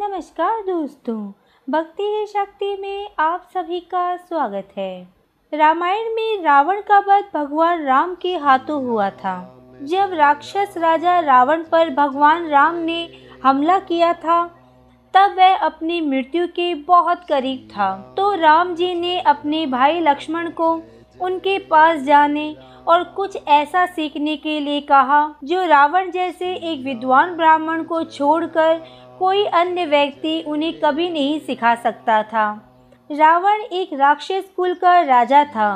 नमस्कार 0.00 0.60
दोस्तों, 0.62 1.16
भक्ति 1.68 2.02
ही 2.02 2.26
शक्ति 2.26 2.76
में 2.80 3.08
आप 3.18 3.48
सभी 3.54 3.78
का 3.80 4.16
स्वागत 4.16 4.68
है। 4.76 5.08
रामायण 5.52 6.14
में 6.14 6.42
रावण 6.42 6.80
का 6.80 6.98
वध 6.98 7.24
भगवान 7.34 7.82
राम 7.84 8.14
के 8.14 8.36
हाथों 8.36 8.84
हुआ 8.84 9.08
था। 9.10 9.34
जब 9.82 10.12
राक्षस 10.12 10.74
राजा 10.78 11.18
रावण 11.20 11.62
पर 11.62 11.90
भगवान 11.90 12.46
राम 12.46 12.74
ने 12.74 13.08
हमला 13.42 13.78
किया 13.78 14.12
था, 14.14 14.44
तब 15.14 15.34
वह 15.38 15.56
अपनी 15.56 16.00
मृत्यु 16.00 16.46
के 16.46 16.74
बहुत 16.84 17.24
करीब 17.28 17.68
था। 17.72 18.14
तो 18.16 18.32
राम 18.34 18.74
जी 18.74 18.94
ने 18.94 19.18
अपने 19.20 19.66
भाई 19.66 20.00
लक्ष्मण 20.00 20.50
को 20.50 20.70
उनके 21.20 21.58
पास 21.58 22.00
जाने 22.00 22.54
और 22.88 23.02
कुछ 23.04 23.36
ऐसा 23.48 23.84
सीखने 23.86 24.36
के 24.36 24.58
लिए 24.60 24.80
कहा, 24.80 25.34
जो 25.44 25.64
रावण 25.64 26.10
जैसे 26.10 26.54
एक 26.54 26.84
विद्वान 26.84 27.36
ब्राह्मण 27.36 27.82
को 27.82 28.02
छोड़कर 28.04 28.80
कोई 29.18 29.44
अन्य 29.44 29.86
व्यक्ति 29.86 30.44
उन्हें 30.46 30.80
कभी 30.80 31.10
नहीं 31.10 31.40
सिखा 31.40 31.74
सकता 31.74 32.22
था। 32.22 32.64
रावण 33.12 33.60
एक 33.72 33.90
राक्षस 33.92 34.44
कुल 34.56 34.74
का 34.74 35.00
राजा 35.00 35.44
था, 35.44 35.70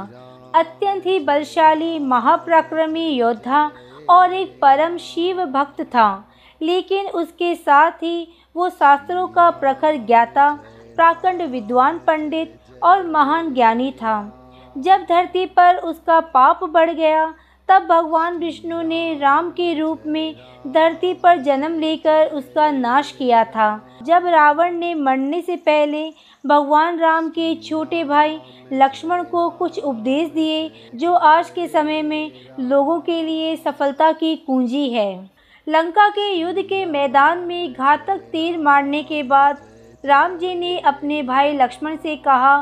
अत्यंत 0.54 1.06
ही 1.06 1.18
बलशाली, 1.20 1.98
महाप्रक्रमी 1.98 3.08
योद्धा 3.10 3.70
और 4.10 4.32
एक 4.32 4.58
परम 4.62 4.96
शिव 4.96 5.44
भक्त 5.44 5.82
था। 5.82 6.28
लेकिन 6.62 7.06
उसके 7.06 7.54
साथ 7.54 7.90
ही 7.90 8.28
वो 8.56 8.68
शास्त्रों 8.70 9.28
का 9.28 9.50
प्रखर 9.50 9.96
ज्ञाता, 9.96 10.58
प्राकंड 10.96 11.42
विद्वान 11.42 11.98
पंडित 11.98 12.60
और 12.82 13.06
महान 13.06 13.54
ज्ञानी 13.54 13.92
था। 13.92 14.38
जब 14.78 15.06
धरती 15.08 15.46
पर 15.46 15.76
उसका 15.76 16.20
पाप 16.20 16.64
बढ़ 16.64 16.90
गया 16.90 17.34
तब 17.72 17.86
भगवान 17.86 18.36
विष्णु 18.36 18.80
ने 18.82 19.18
राम 19.18 19.48
के 19.50 19.72
रूप 19.74 20.02
में 20.06 20.34
धरती 20.66 21.12
पर 21.14 21.38
जन्म 21.38 21.78
लेकर 21.80 22.26
उसका 22.26 22.70
नाश 22.70 23.12
किया 23.12 23.44
था। 23.44 23.68
जब 24.02 24.26
रावण 24.26 24.74
ने 24.74 24.92
मरने 24.94 25.40
से 25.42 25.56
पहले 25.56 26.02
भगवान 26.44 26.98
राम 26.98 27.28
के 27.28 27.54
छोटे 27.54 28.02
भाई 28.04 28.38
लक्ष्मण 28.72 29.22
को 29.22 29.48
कुछ 29.50 29.78
उपदेश 29.78 30.30
दिए, 30.30 30.70
जो 30.94 31.12
आज 31.12 31.50
के 31.50 31.66
समय 31.68 32.02
में 32.02 32.32
लोगों 32.60 33.00
के 33.00 33.22
लिए 33.22 33.56
सफलता 33.56 34.12
की 34.12 34.36
कुंजी 34.36 34.88
है। 34.90 35.30
लंका 35.66 36.08
के 36.08 36.32
युद्ध 36.32 36.62
के 36.62 36.84
मैदान 36.86 37.38
में 37.38 37.72
घातक 37.72 38.28
तीर 38.32 38.58
मारने 38.58 39.02
के 39.02 39.22
बाद 39.22 39.66
राम 40.04 40.38
जी 40.38 40.54
ने 40.54 40.78
अपने 40.78 41.22
भाई 41.22 41.52
लक्ष्मण 41.52 41.96
से 41.96 42.16
कहा, 42.16 42.58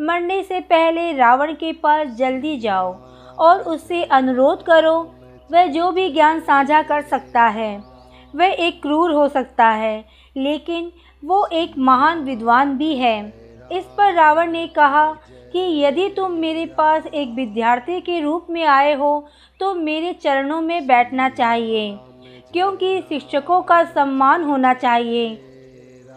मरने 0.00 0.42
से 0.42 0.60
पहले 0.60 1.12
रावण 1.12 1.52
के 1.52 1.72
पास 1.72 2.08
जल्दी 2.08 2.56
जाओ। 2.58 2.96
और 3.38 3.60
उससे 3.60 4.02
अनुरोध 4.04 4.62
करो, 4.62 4.98
वह 5.50 5.66
जो 5.66 5.90
भी 5.92 6.08
ज्ञान 6.10 6.40
साझा 6.40 6.82
कर 6.82 7.02
सकता 7.02 7.42
है, 7.48 7.76
वह 8.34 8.54
एक 8.58 8.80
क्रूर 8.82 9.12
हो 9.12 9.28
सकता 9.28 9.68
है, 9.68 10.04
लेकिन 10.36 10.90
वो 11.22 11.46
एक 11.52 11.78
महान 11.78 12.24
विद्वान 12.24 12.76
भी 12.78 12.94
है। 12.96 13.18
इस 13.72 13.84
पर 13.98 14.12
रावण 14.14 14.50
ने 14.50 14.66
कहा 14.68 15.06
कि 15.52 15.60
यदि 15.80 16.08
तुम 16.08 16.32
मेरे 16.38 16.64
पास 16.78 17.06
एक 17.06 17.34
विद्यार्थी 17.34 18.00
के 18.00 18.20
रूप 18.20 18.46
में 18.50 18.64
आए 18.64 18.94
हो 18.94 19.26
तो 19.60 19.74
मेरे 19.74 20.12
चरणों 20.14 20.60
में 20.60 20.86
बैठना 20.86 21.28
चाहिए, 21.30 21.96
क्योंकि 22.52 23.00
शिक्षकों 23.00 23.60
का 23.62 23.82
सम्मान 23.84 24.42
होना 24.42 24.74
चाहिए, 24.74 25.34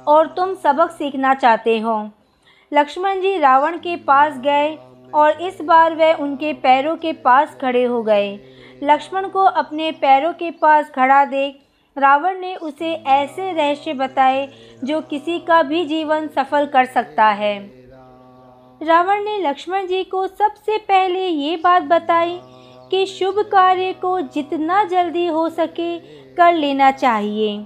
और 0.07 0.27
तुम 0.27 0.53
सबक 0.55 0.91
सीखना 0.91 1.33
चाहते 1.35 1.77
हो। 1.79 1.97
लक्ष्मण 2.71 3.21
जी 3.21 3.37
रावण 3.37 3.77
के 3.77 3.95
पास 3.97 4.37
गए 4.39 4.77
और 5.13 5.41
इस 5.41 5.61
बार 5.61 5.95
वह 5.95 6.13
उनके 6.13 6.53
पैरों 6.53 6.95
के 6.95 7.13
पास 7.13 7.55
खड़े 7.61 7.83
हो 7.83 8.03
गए। 8.03 8.39
लक्ष्मण 8.83 9.27
को 9.27 9.39
अपने 9.39 9.91
पैरों 9.91 10.33
के 10.33 10.51
पास 10.51 10.89
खड़ा 10.89 11.25
देख 11.25 11.59
रावण 11.97 12.39
ने 12.39 12.55
उसे 12.55 12.93
ऐसे 12.93 13.51
रहस्य 13.51 13.93
बताए 13.93 14.47
जो 14.83 15.01
किसी 15.01 15.39
का 15.39 15.61
भी 15.63 15.85
जीवन 15.85 16.27
सफल 16.27 16.65
कर 16.65 16.85
सकता 16.85 17.25
है। 17.25 17.57
रावण 18.83 19.23
ने 19.23 19.37
लक्ष्मण 19.39 19.87
जी 19.87 20.03
को 20.03 20.27
सबसे 20.27 20.77
पहले 20.77 21.27
ये 21.27 21.55
बात 21.55 21.83
बताई 21.83 22.39
कि 22.91 23.05
शुभ 23.05 23.39
कार्य 23.39 23.93
को 23.93 24.19
जितना 24.21 24.83
जल्दी 24.83 25.25
हो 25.27 25.49
सके 25.49 25.97
कर 26.35 26.53
लेना 26.53 26.91
चाहिए। 26.91 27.57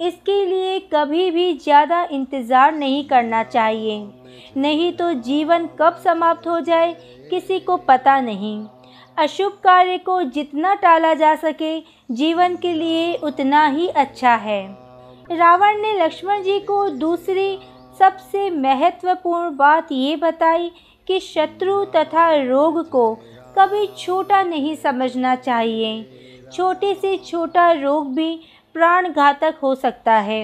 इसके 0.00 0.44
लिए 0.46 0.78
कभी 0.94 1.30
भी 1.30 1.52
ज़्यादा 1.54 2.02
इंतज़ार 2.12 2.74
नहीं 2.74 3.04
करना 3.04 3.42
चाहिए। 3.44 3.98
नहीं 4.56 4.92
तो 4.92 5.12
जीवन 5.14 5.66
कब 5.80 6.00
समाप्त 6.04 6.46
हो 6.46 6.58
जाए, 6.60 6.92
किसी 7.30 7.58
को 7.60 7.76
पता 7.78 8.20
नहीं। 8.20 8.66
अशुभ 9.18 9.52
कार्य 9.64 9.98
को 9.98 10.22
जितना 10.24 10.74
टाला 10.74 11.12
जा 11.14 11.34
सके, 11.34 11.78
जीवन 12.10 12.56
के 12.56 12.72
लिए 12.72 13.14
उतना 13.16 13.66
ही 13.66 13.88
अच्छा 13.88 14.34
है। 14.36 14.64
रावण 15.30 15.80
ने 15.82 15.92
लक्ष्मण 15.94 16.42
जी 16.42 16.58
को 16.60 16.88
दूसरी 16.90 17.58
सबसे 17.98 18.48
महत्वपूर्ण 18.50 19.54
बात 19.56 19.92
ये 19.92 20.16
बताई 20.16 20.70
कि 21.08 21.20
शत्रु 21.20 21.84
तथा 21.86 22.30
रोग 22.38 22.88
को 22.90 23.14
कभी 23.58 23.86
छोटा 23.98 24.42
नहीं 24.42 24.74
समझना 24.76 25.34
चाहिए। 25.36 26.02
छोटे 26.52 26.94
से 26.94 27.16
छोटा 27.20 27.70
रोग 27.72 28.14
भी 28.14 28.40
प्राण 28.74 29.08
घातक 29.08 29.54
हो 29.62 29.74
सकता 29.74 30.12
है। 30.12 30.42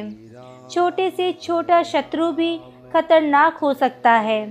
छोटे 0.68 1.10
से 1.10 1.32
छोटा 1.32 1.82
शत्रु 1.82 2.30
भी 2.32 2.60
खतरनाक 2.92 3.56
हो 3.56 3.74
सकता 3.74 4.12
है। 4.12 4.44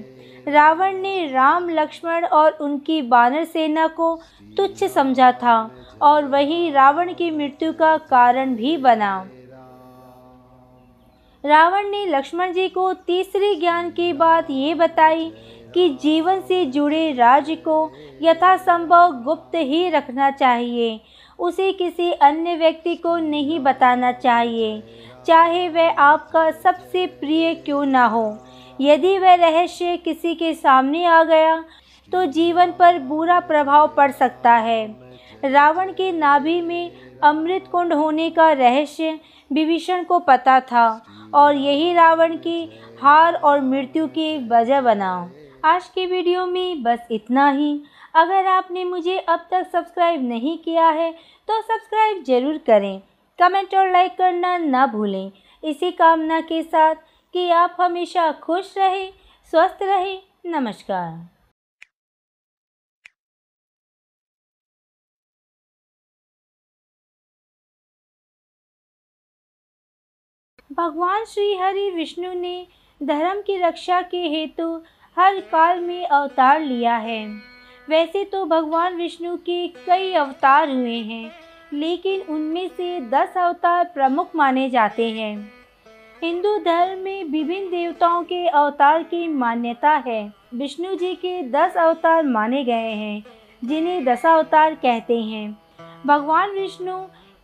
रावण 0.48 0.98
ने 0.98 1.32
राम, 1.32 1.70
लक्ष्मण 1.70 2.26
और 2.26 2.52
उनकी 2.52 3.02
बानर 3.02 3.44
सेना 3.44 3.88
को 3.88 4.20
तुच्छ 4.58 4.84
समझा 4.84 5.32
था 5.32 5.72
और 6.02 6.26
वही 6.26 6.70
रावण 6.72 7.14
की 7.14 7.32
मृत्यु 7.32 7.74
का 7.74 7.98
कारण 7.98 8.56
भी 8.56 8.78
बना। 8.78 9.30
रावण 11.44 11.90
ने 11.90 12.06
लक्ष्मण 12.06 12.54
जी 12.54 12.68
को 12.70 12.94
तीसरी 12.94 13.56
ज्ञान 13.56 13.90
की 13.90 14.14
बात 14.14 14.50
ये 14.50 14.74
बताई 14.76 15.32
कि 15.74 15.90
जीवन 16.02 16.42
से 16.42 16.66
जुड़े 16.66 17.12
राज्य 17.14 17.56
को 17.56 17.92
यथासंभव 18.22 19.22
गुप्त 19.24 19.56
ही 19.56 19.90
रखना 19.90 20.32
चाहिए 20.32 21.00
उसे 21.40 21.72
किसी 21.74 22.12
अन्य 22.12 22.56
व्यक्ति 22.56 22.96
को 22.96 23.18
नहीं 23.18 23.60
बताना 23.60 24.12
चाहिए। 24.14 24.82
चाहे 25.28 25.68
वह 25.70 26.00
आपका 26.00 26.50
सबसे 26.52 27.06
प्रिय 27.20 27.54
क्यों 27.56 27.86
ना 27.86 28.06
हो। 28.06 28.38
यदि 28.80 29.18
वह 29.18 29.34
रहस्य 29.36 29.98
किसी 29.98 30.34
के 30.36 30.54
सामने 30.54 31.06
आ 31.06 31.24
गया 31.24 31.64
तो 32.12 32.26
जीवन 32.28 32.72
पर 32.72 33.00
बुरा 33.00 33.40
प्रभाव 33.40 33.88
पड़ 33.88 34.12
सकता 34.12 34.54
है। 34.58 34.86
रावण 35.44 35.92
के 35.92 36.12
नाभि 36.12 36.60
में 36.62 36.92
अमृत 37.24 37.68
कुंड 37.72 37.94
होने 37.94 38.30
का 38.30 38.52
रहस्य 38.52 39.20
विभीषण 39.52 40.04
को 40.04 40.20
पता 40.20 40.60
था, 40.62 41.02
और 41.34 41.56
यही 41.56 41.94
रावण 41.94 42.36
की 42.38 42.64
हार 43.02 43.34
और 43.36 43.62
मृत्यु 43.62 44.08
की 44.08 44.38
वजह 44.48 44.82
बना। 44.82 45.12
आज 45.66 45.86
के 45.86 46.06
वीडियो 46.06 46.46
में 46.46 46.84
बस 46.84 47.08
इतना 47.12 47.50
ही। 47.50 47.82
अगर 48.16 48.48
आपने 48.48 48.84
मुझे 48.86 49.18
अब 49.20 49.48
तक 49.52 49.70
सब्सक्राइब 49.72 50.22
नहीं 50.24 50.58
किया 50.58 50.88
है 50.90 51.12
तो 51.48 51.62
सब्सक्राइब 51.62 52.24
ज़रूर 52.24 52.58
करें। 52.68 53.02
कमेंट 53.40 53.76
और 53.76 53.92
लाइक 53.92 54.18
करना 54.18 54.58
ना 54.58 54.86
भूलें। 54.88 55.32
इसी 55.64 55.92
कामना 55.94 56.40
के 56.42 56.62
साथ 56.64 56.96
कि 57.34 57.50
आप 57.54 57.76
हमेशा 57.82 58.32
खुश 58.44 58.74
रहें, 58.78 59.12
स्वस्थ 59.54 59.84
रहें। 59.84 60.22
नमस्कार। 60.48 61.28
भगवान 70.72 71.24
श्री 71.26 71.56
हरि 71.58 71.90
विष्णु 71.92 72.34
ने 72.34 72.68
धर्म 73.02 73.42
की 73.42 73.58
रक्षा 73.58 74.02
के 74.04 74.18
हेतु 74.28 74.74
हर 75.18 75.40
काल 75.52 75.80
में 75.80 76.06
अवतार 76.06 76.60
लिया 76.62 76.96
है। 76.98 77.49
वैसे 77.90 78.24
तो 78.24 78.44
भगवान 78.46 78.96
विष्णु 78.96 79.36
के 79.38 79.68
कई 79.68 80.12
अवतार 80.14 80.70
हुए 80.70 80.98
हैं, 80.98 81.32
लेकिन 81.74 82.22
उनमें 82.30 82.68
से 82.68 83.00
दस 83.02 83.38
अवतार 83.38 83.86
प्रमुख 83.86 84.36
माने 84.36 84.70
जाते 84.70 85.10
हैं। 85.10 85.52
हिंदू 86.24 86.56
धर्म 86.58 87.00
में 87.00 87.24
विभिन्न 87.24 87.70
देवताओं 87.70 88.24
के 88.24 88.46
अवतार 88.48 89.04
की 89.04 89.28
मान्यता 89.28 89.92
है। 90.08 90.22
विष्णु 90.54 90.96
जी 90.96 91.14
के 91.16 91.42
दस 91.44 91.78
अवतार 91.78 92.24
माने 92.24 92.64
गए 92.64 92.94
हैं, 92.94 93.24
जिन्हें 93.66 94.06
दशावतार 94.06 94.76
कहते 94.76 95.20
हैं। 95.22 95.58
भगवान 96.06 96.52
विष्णु 96.52 96.98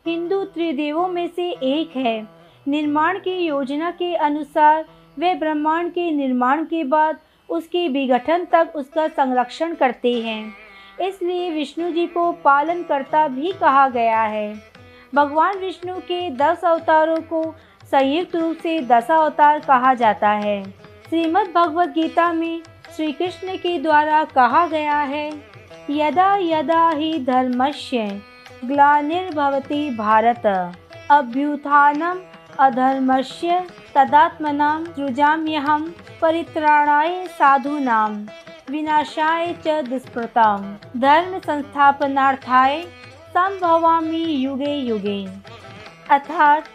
हिंदू 0.05 0.43
त्रिदेवों 0.45 1.07
में 1.07 1.27
से 1.27 1.49
एक 1.49 1.95
है। 1.97 2.21
निर्माण 2.67 3.19
की 3.19 3.37
योजना 3.37 3.91
के 3.91 4.15
अनुसार 4.15 4.85
वे 5.19 5.33
ब्रह्मांड 5.35 5.91
के 5.91 6.11
निर्माण 6.11 6.63
के 6.65 6.83
बाद 6.83 7.19
उसके 7.49 7.87
विघटन 7.87 8.45
तक 8.45 8.71
उसका 8.75 9.07
संरक्षण 9.07 9.73
करते 9.73 10.13
हैं। 10.19 10.53
इसलिए 11.01 11.49
विष्णु 11.51 11.91
जी 11.91 12.05
को 12.07 12.31
पालन 12.43 12.83
करता 12.83 13.27
भी 13.27 13.51
कहा 13.51 13.87
गया 13.89 14.21
है। 14.21 14.53
भगवान 15.15 15.57
विष्णु 15.57 15.95
के 16.01 16.29
दस 16.29 16.63
अवतारों 16.65 17.19
को 17.23 17.43
संयुक्त 17.91 18.35
रूप 18.35 18.57
से 18.57 18.79
दशा 18.81 19.15
अवतार 19.15 19.59
कहा 19.59 19.93
जाता 19.93 20.29
है। 20.29 20.63
श्रीमद् 21.09 21.53
भगवद 21.53 21.89
गीता 21.89 22.31
में 22.33 22.61
श्री 22.95 23.11
कृष्ण 23.11 23.55
के 23.57 23.77
द्वारा 23.79 24.23
कहा 24.25 24.65
गया 24.67 24.97
है, 24.97 25.27
यदा 25.89 26.35
यदा 26.37 26.89
ही 26.89 27.17
धर्मस्य 27.25 28.21
ग्लानिर्भवती 28.65 29.89
भारत, 29.97 30.45
अभ्युत्थानम 31.11 32.19
अधर्मस्य 32.59 33.63
तदात्मनां 33.95 34.85
सृजाम्यहं 34.85 35.81
परित्राणाय 36.21 37.25
साधूनां, 37.27 38.25
विनाशाय 38.69 39.53
च 39.67 39.67
दुष्प्रतां 39.67 40.59
धर्म 40.99 41.39
संस्थापनार्थाय 41.39 42.81
संभवामी 43.29 44.23
युगे 44.23 44.73
युगे। 44.73 45.27
अर्थात, 46.09 46.65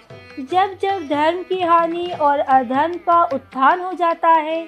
जब 0.40 0.78
जब 0.82 1.08
धर्म 1.08 1.42
की 1.42 1.60
हानि 1.60 2.06
और 2.20 2.38
अधर्म 2.38 2.92
का 2.94 3.24
उत्थान 3.24 3.80
हो 3.80 3.92
जाता 3.92 4.28
है, 4.28 4.66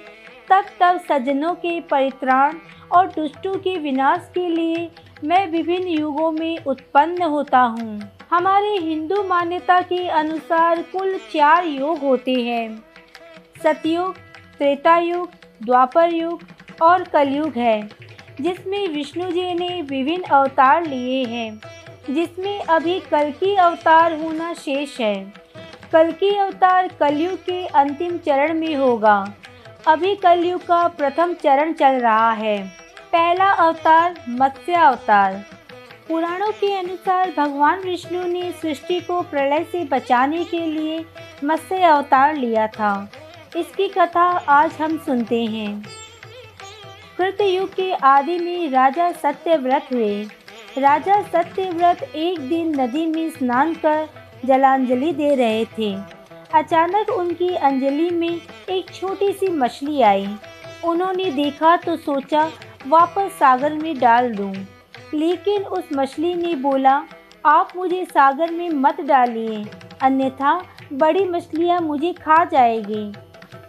तब 0.49 0.65
तब 0.79 0.97
सज्जनों 0.97 1.53
के 1.53 1.79
परित्राण 1.81 2.53
और 2.91 3.07
दुष्टों 3.07 3.53
के 3.53 3.77
विनाश 3.77 4.31
के 4.33 4.49
लिए 4.49 4.91
मैं 5.23 5.47
विभिन्न 5.51 5.87
युगों 5.87 6.31
में 6.31 6.65
उत्पन्न 6.65 7.23
होता 7.23 7.59
हूँ। 7.59 8.01
हमारे 8.33 8.77
हिंदू 8.77 9.23
मान्यता 9.23 9.81
के 9.81 10.07
अनुसार 10.07 10.81
कुल 10.81 11.17
चार 11.17 11.65
युग 11.65 11.99
होते 11.99 12.33
हैं। 12.33 12.83
सतयुग 13.63 14.15
त्रेता 14.57 14.97
युग 14.97 15.31
द्वापर 15.63 16.13
युग 16.13 16.41
और 16.81 17.03
कलयुग 17.03 17.53
है, 17.57 17.89
जिसमें 18.41 18.87
विष्णु 18.87 19.31
जी 19.31 19.53
ने 19.53 19.81
विभिन्न 19.81 20.23
अवतार 20.23 20.85
लिए 20.85 21.25
हैं, 21.25 21.61
जिसमें 22.09 22.59
अभी 22.59 22.99
कल 22.99 23.31
की 23.31 23.55
अवतार 23.55 24.13
होना 24.13 24.53
शेष 24.53 24.99
है। 25.01 25.33
कल 25.93 26.11
की 26.11 26.37
अवतार 26.37 26.87
कलयुग 26.87 27.35
के 27.35 27.65
अंतिम 27.65 28.17
चरण 28.17 28.59
में 28.59 28.75
होगा। 28.75 29.33
अभी 29.87 30.15
कलयुग 30.15 30.65
का 30.65 30.87
प्रथम 30.87 31.33
चरण 31.33 31.73
चल 31.73 31.93
रहा 31.93 32.31
है। 32.31 32.67
पहला 33.11 33.51
अवतार 33.51 34.25
मत्स्य 34.29 34.73
अवतार। 34.73 35.45
पुराणों 36.07 36.51
के 36.51 36.73
अनुसार 36.73 37.33
भगवान 37.37 37.79
विष्णु 37.79 38.23
ने 38.23 38.51
सृष्टि 38.51 38.99
को 39.01 39.21
प्रलय 39.21 39.63
से 39.63 39.83
बचाने 39.83 40.43
के 40.43 40.59
लिए 40.59 41.05
मत्स्य 41.43 41.79
अवतार 41.79 42.35
लिया 42.35 42.67
था। 42.67 43.11
इसकी 43.57 43.87
कथा 43.87 44.23
आज 44.49 44.73
हम 44.81 44.97
सुनते 44.97 45.45
हैं। 45.45 45.85
कृत 47.17 47.41
युग 47.41 47.73
के 47.73 47.93
आदि 47.93 48.37
में 48.39 48.71
राजा 48.71 49.11
सत्यव्रत 49.11 49.87
हुए। 49.93 50.23
राजा 50.77 51.21
सत्यव्रत 51.21 52.03
एक 52.15 52.39
दिन 52.39 52.81
नदी 52.81 53.05
में 53.05 53.29
स्नान 53.29 53.73
कर 53.73 54.09
जलांजलि 54.45 55.11
दे 55.13 55.35
रहे 55.35 55.65
थे। 55.65 55.95
अचानक 56.53 57.09
उनकी 57.09 57.55
अंजलि 57.55 58.09
में 58.09 58.41
एक 58.69 58.93
छोटी 58.93 59.31
सी 59.33 59.47
मछली 59.47 60.01
आई। 60.01 60.27
उन्होंने 60.85 61.31
देखा 61.31 61.77
तो 61.77 61.95
सोचा, 61.95 62.51
वापस 62.87 63.31
सागर 63.31 63.73
में 63.73 63.99
डाल 63.99 64.33
दूँ। 64.35 64.53
लेकिन 65.13 65.63
उस 65.63 65.89
मछली 65.95 66.33
ने 66.35 66.53
बोला, 66.57 67.03
आप 67.45 67.71
मुझे 67.75 68.03
सागर 68.05 68.51
में 68.51 68.69
मत 68.71 69.01
डालिए, 69.01 69.63
अन्यथा 70.01 70.61
बड़ी 70.93 71.25
मछलियाँ 71.25 71.79
मुझे 71.81 72.13
खा 72.13 72.43
जाएगी। 72.45 73.11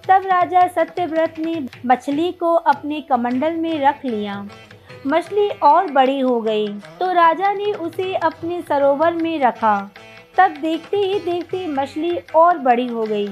तब 0.09 0.27
राजा 0.27 0.67
सत्यव्रत 0.69 1.35
ने 1.39 1.55
मछली 1.87 2.31
को 2.33 2.53
अपने 2.55 3.01
कमंडल 3.01 3.57
में 3.57 3.79
रख 3.81 4.05
लिया। 4.05 4.47
मछली 5.07 5.49
और 5.63 5.91
बड़ी 5.93 6.19
हो 6.21 6.41
गई 6.41 6.69
तो 7.01 7.13
राजा 7.13 7.53
ने 7.53 7.73
उसे 7.73 8.15
अपने 8.15 8.61
सरोवर 8.63 9.13
में 9.13 9.39
रखा। 9.41 9.77
तब 10.37 10.55
देखते 10.61 10.97
ही 10.97 11.19
देखते 11.21 11.67
मछली 11.67 12.17
और 12.35 12.59
बड़ी 12.59 12.87
हो 12.87 13.05
गई। 13.05 13.27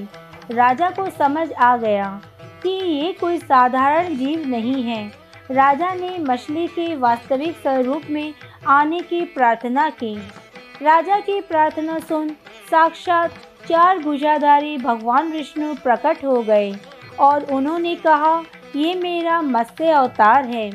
राजा 0.51 0.91
को 0.91 1.09
समझ 1.11 1.53
आ 1.53 1.77
गया 1.77 2.21
कि 2.63 2.71
ये 2.71 3.13
कोई 3.13 3.39
साधारण 3.39 4.15
जीव 4.17 4.47
नहीं 4.49 4.83
है। 4.83 5.22
राजा 5.53 5.95
ने 5.95 6.19
मछली 6.19 6.67
के 6.67 6.95
वास्तविक 6.97 7.57
स्वरूप 7.57 8.03
में 8.11 8.35
आने 8.67 9.01
की 9.01 9.21
प्रार्थना 9.21 9.89
की। 9.91 10.15
राजा 10.83 11.19
की 11.21 11.41
प्रार्थना 11.41 11.99
सुन 11.99 12.29
साक्षात 12.71 13.31
चार 13.69 13.99
भुजाधारी 13.99 14.77
भगवान 14.79 15.31
विष्णु 15.33 15.75
प्रकट 15.75 16.25
हो 16.25 16.43
गए 16.43 16.73
और 17.21 17.45
उन्होंने 17.45 17.95
कहा, 17.97 18.43
ये 18.77 18.95
मेरा 18.95 19.43
मत्स्य 19.43 19.91
अवतार 19.91 20.45
है। 20.45 20.71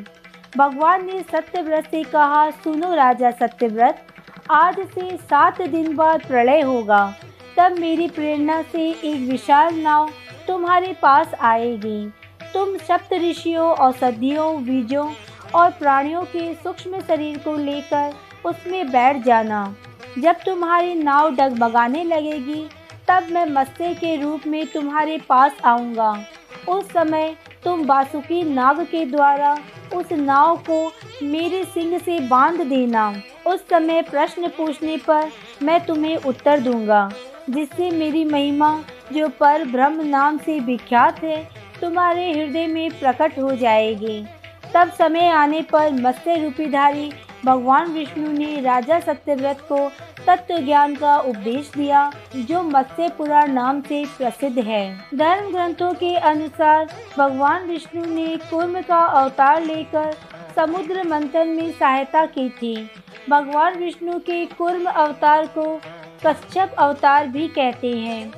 भगवान 0.57 1.06
ने 1.06 1.21
सत्यव्रत 1.21 1.88
से 1.91 2.03
कहा, 2.03 2.50
सुनो 2.50 2.94
राजा 2.94 3.31
सत्यव्रत, 3.31 4.06
आज 4.51 4.79
से 4.79 5.18
सात 5.18 5.62
दिन 5.62 5.95
बाद 5.95 6.27
प्रलय 6.27 6.62
होगा। 6.62 7.15
तब 7.57 7.77
मेरी 7.79 8.07
प्रेरणा 8.07 8.62
से 8.62 8.89
एक 8.89 9.29
विशाल 9.29 9.75
नाव 9.75 10.09
तुम्हारे 10.47 10.95
पास 11.01 11.33
आएगी। 11.41 12.13
तुम 12.54 12.78
सप्त 12.78 13.14
ऋषियों, 13.14 13.70
औषधियों, 13.70 14.64
बीजों 14.64 15.08
और 15.56 15.70
प्राणियों 15.72 16.24
के 16.26 16.54
सूक्ष्म 16.54 17.00
शरीर 17.00 17.38
को 17.38 17.56
लेकर 17.58 18.14
उसमें 18.46 18.92
बैठ 18.92 19.24
जाना। 19.24 19.76
जब 20.18 20.36
तुम्हारी 20.46 20.94
नाव 20.96 21.36
डगमगाने 21.36 22.04
लगेगी, 22.04 22.68
तब 23.08 23.28
मैं 23.32 23.46
मत्स्य 23.46 23.94
के 23.94 24.16
रूप 24.16 24.48
में 24.48 24.66
तुम्हारे 24.68 25.18
पास 25.30 25.58
आऊँगा। 25.66 26.26
उस 26.70 26.92
समय 26.92 27.36
तुम 27.64 27.86
बासुकी 27.86 28.44
नाग 28.44 28.82
के 28.82 29.06
द्वारा 29.06 29.58
उस 29.96 30.12
नाव 30.12 30.58
को 30.58 30.92
मेरे 31.24 31.64
सिंह 31.64 31.98
से 31.98 32.20
बाँध 32.20 32.62
देना। 32.62 33.10
उस 33.48 33.68
समय 33.70 34.02
प्रश्न 34.02 34.48
पूछने 34.48 34.98
पर 34.98 35.30
मैं 35.64 35.86
तुम्हें 35.86 36.18
उत्तर 36.18 36.60
दूँगा, 36.60 37.10
जिससे 37.50 37.92
मेरी 37.92 38.26
महिमा, 38.26 38.84
जो 39.14 39.28
पर 39.30 39.66
ब्रह्म 39.66 40.06
नाम 40.06 40.38
से 40.38 40.60
विख्यात 40.60 41.24
है 41.24 41.38
तुम्हारे 41.81 42.31
हृदय 42.31 42.68
में 42.68 43.00
प्रकट 43.00 43.39
हो 43.39 43.51
जाएगी। 43.51 44.25
तब 44.74 44.91
समय 44.91 45.29
आने 45.29 45.62
पर 45.62 45.91
मत्स्य 45.91 46.35
रूपीधारी 46.35 47.12
भगवान 47.45 47.88
विष्णु 47.88 48.31
ने 48.31 48.62
राजा 48.62 49.00
सत्यव्रत 49.00 49.57
को 49.62 49.91
तत्व 50.27 50.57
ज्ञान 50.57 50.95
का 50.95 51.18
उपदेश 51.18 51.71
दिया, 51.77 52.12
जो 52.35 52.63
मत्स्य 52.63 53.09
पुराण 53.09 53.51
नाम 53.51 53.81
से 53.81 54.06
प्रसिद्ध 54.18 54.59
है। 54.59 54.97
धर्म 55.15 55.51
ग्रंथों 55.51 55.94
के 55.94 56.15
अनुसार 56.15 56.89
भगवान 57.18 57.68
विष्णु 57.68 58.06
ने 58.06 58.38
कुर्म 58.38 58.81
का 58.81 59.06
अवतार 59.06 59.62
लेकर 59.62 60.12
समुद्र 60.56 61.03
मंथन 61.03 61.47
में 61.47 61.71
सहायता 61.71 62.25
की 62.25 62.50
थी। 62.50 62.89
भगवान 63.29 63.75
विष्णु 63.75 64.19
के 64.19 64.45
कुर्म 64.45 64.85
अवतार 64.85 65.45
को 65.47 65.81
कश्यप 66.25 66.75
अवतार 66.77 67.27
भी 67.27 67.47
कहते 67.47 67.91
हैं। 67.91 68.33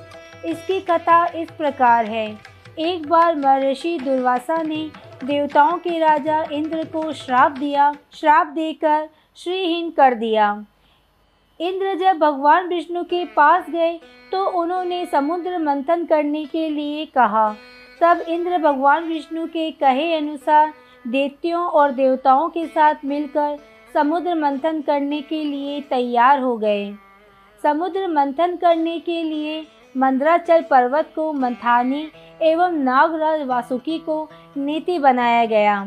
इसकी 0.45 0.79
कथा 0.79 1.25
इस 1.25 1.51
प्रकार 1.51 2.05
है। 2.05 2.48
एक 2.79 3.07
बार 3.09 3.35
महर्षि 3.35 3.97
दुर्वासा 3.99 4.61
ने 4.63 4.89
देवताओं 5.23 5.77
के 5.77 5.97
राजा 5.99 6.41
इंद्र 6.51 6.83
को 6.83 7.11
श्राप 7.13 7.51
दिया, 7.51 7.91
श्राप 8.13 8.47
देकर 8.47 9.07
श्रीहीन 9.37 9.89
कर 9.89 10.13
दिया। 10.13 10.51
इंद्र 11.59 11.95
जब 11.95 12.19
भगवान 12.19 12.67
विष्णु 12.67 13.03
के 13.03 13.23
पास 13.25 13.65
गए 13.69 13.99
तो 14.31 14.45
उन्होंने 14.61 15.05
समुद्र 15.05 15.57
मंथन 15.57 16.05
करने 16.05 16.45
के 16.45 16.69
लिए 16.69 17.05
कहा। 17.07 17.49
तब 18.01 18.21
इंद्र 18.29 18.57
भगवान 18.57 19.03
विष्णु 19.03 19.45
के 19.47 19.69
कहे 19.71 20.13
अनुसार 20.17 20.73
देवतियों 21.05 21.65
और 21.65 21.91
देवताओं 21.91 22.47
के 22.49 22.65
साथ 22.67 23.05
मिलकर 23.05 23.57
समुद्र 23.93 24.35
मंथन 24.35 24.81
करने 24.81 25.21
के 25.21 25.43
लिए 25.43 25.81
तैयार 25.81 26.39
हो 26.39 26.57
गए। 26.57 26.91
समुद्र 27.63 28.07
मंथन 28.07 28.55
करने 28.55 28.99
के 28.99 29.21
लिए 29.23 29.61
मंद्राचल 29.97 30.61
पर्वत 30.61 31.11
को 31.15 31.31
मंथानी 31.33 32.07
एवं 32.41 32.73
नागराज 32.83 33.41
वासुकी 33.47 33.97
को 33.99 34.29
नीति 34.57 34.97
बनाया 34.99 35.45
गया। 35.45 35.83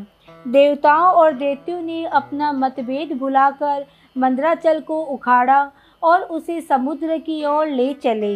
देवताओं 0.49 1.13
और 1.13 1.33
देवतियों 1.33 1.81
ने 1.83 2.05
अपना 2.05 2.53
मतभेद 2.53 3.13
भुलाकर 3.19 3.85
मंद्राचल 4.17 4.81
को 4.81 5.01
उखाड़ा 5.05 5.71
और 6.03 6.23
उसे 6.23 6.61
समुद्र 6.61 7.19
की 7.19 7.45
ओर 7.45 7.67
ले 7.67 7.93
चले, 7.95 8.35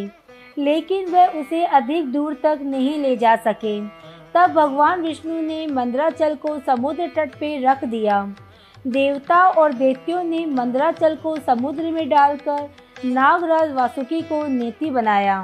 लेकिन 0.57 1.05
वह 1.05 1.39
उसे 1.39 1.63
अधिक 1.65 2.11
दूर 2.11 2.33
तक 2.43 2.59
नहीं 2.63 2.97
ले 2.97 3.15
जा 3.17 3.35
सके। 3.35 3.79
तब 4.35 4.53
भगवान 4.53 5.01
विष्णु 5.01 5.41
ने 5.41 5.65
मंद्राचल 5.67 6.35
को 6.35 6.57
समुद्र 6.59 7.07
तट 7.07 7.35
पर 7.35 7.61
रख 7.61 7.83
दिया। 7.85 8.21
देवता 8.85 9.45
और 9.47 9.73
देवतियों 9.73 10.23
ने 10.23 10.45
मंद्राचल 10.45 11.15
को 11.15 11.35
समुद्र 11.37 11.91
में 11.91 12.07
डालकर 12.09 12.69
नागराज 13.05 13.71
वासुकी 13.71 14.21
को 14.21 14.45
नीति 14.47 14.89
बनाया। 14.89 15.43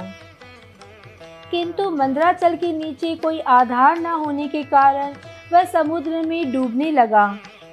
किंतु 1.54 1.90
मंद्राचल 1.92 2.56
के 2.56 2.72
नीचे 2.74 3.14
कोई 3.16 3.40
आधार 3.40 4.00
न 4.00 4.06
होने 4.06 4.48
के 4.48 4.62
कारण 4.64 5.14
वह 5.52 5.64
समुद्र 5.64 6.22
में 6.22 6.52
डूबने 6.52 6.90
लगा। 6.92 7.26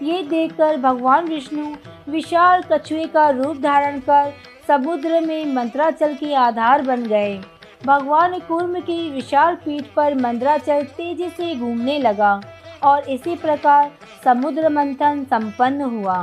ये 0.02 0.22
देखकर 0.22 0.76
भगवान 0.76 1.28
विष्णु 1.28 1.64
विशाल 2.08 2.62
कछुए 2.62 3.04
का 3.04 3.28
रूप 3.30 3.56
धारण 3.56 3.98
कर 4.00 4.32
समुद्र 4.68 5.20
में 5.20 5.54
मंत्राचल 5.54 6.14
के 6.14 6.34
आधार 6.34 6.82
बन 6.82 7.06
गए। 7.06 7.34
भगवान 7.86 8.38
कुर्म 8.38 8.78
की 8.80 8.98
विशाल 9.10 9.54
पीठ 9.54 9.86
पर 9.96 10.14
मंद्राचल 10.14 10.82
तेज़ी 10.96 11.28
से 11.28 11.54
घूमने 11.54 11.98
लगा 11.98 12.40
और 12.82 13.08
इसी 13.08 13.36
प्रकार 13.36 13.90
समुद्र 14.24 14.68
मंथन 14.68 15.24
संपन्न 15.24 15.90
हुआ। 15.92 16.22